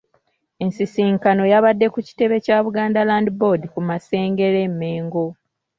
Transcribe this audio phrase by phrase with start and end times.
[0.63, 5.25] Ensisinkano yabadde ku kitebe kya Buganda Land Board ku Masengere e Mengo.